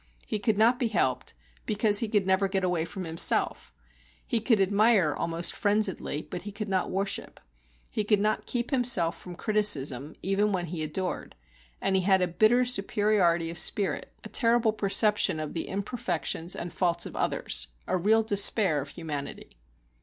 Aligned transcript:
He 0.25 0.39
could 0.39 0.57
not 0.57 0.79
be 0.79 0.87
helped, 0.87 1.35
because 1.67 1.99
he 1.99 2.07
could 2.09 2.25
never 2.25 2.47
get 2.47 2.63
away 2.63 2.85
from 2.85 3.03
himself; 3.03 3.71
he 4.25 4.39
could 4.39 4.59
admire 4.59 5.13
almost 5.15 5.53
frenziedly, 5.55 6.27
but 6.27 6.41
he 6.41 6.51
could 6.51 6.67
not 6.67 6.89
worship; 6.89 7.39
he 7.87 8.03
could 8.03 8.19
not 8.19 8.47
keep 8.47 8.71
himself 8.71 9.15
from 9.21 9.35
criticism 9.35 10.15
even 10.23 10.51
when 10.51 10.65
he 10.65 10.81
adored, 10.83 11.35
and 11.79 11.95
he 11.95 12.01
had 12.01 12.19
a 12.23 12.27
bitter 12.27 12.65
superiority 12.65 13.51
of 13.51 13.59
spirit, 13.59 14.11
a 14.23 14.29
terrible 14.29 14.73
perception 14.73 15.39
of 15.39 15.53
the 15.53 15.67
imperfections 15.67 16.55
and 16.55 16.73
faults 16.73 17.05
of 17.05 17.15
others, 17.15 17.67
a 17.85 17.95
real 17.95 18.23
despair 18.23 18.81
of 18.81 18.89
humanity. 18.89 19.51